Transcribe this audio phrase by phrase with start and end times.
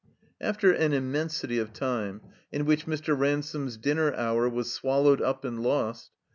[0.41, 3.15] After an immensity of time, in which Mr.
[3.15, 6.09] Ran some's dinner hour was swallowed up and lost.